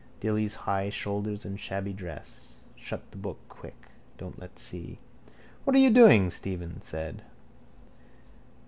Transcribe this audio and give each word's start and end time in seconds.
Dilly's 0.19 0.55
high 0.55 0.89
shoulders 0.89 1.45
and 1.45 1.59
shabby 1.59 1.93
dress. 1.93 2.55
Shut 2.75 3.11
the 3.11 3.17
book 3.19 3.37
quick. 3.49 3.75
Don't 4.17 4.39
let 4.39 4.57
see. 4.57 4.97
—What 5.63 5.75
are 5.75 5.79
you 5.79 5.91
doing? 5.91 6.31
Stephen 6.31 6.81
said. 6.81 7.21